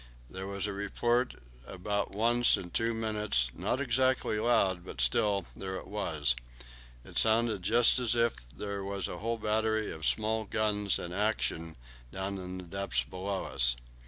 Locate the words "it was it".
5.75-7.19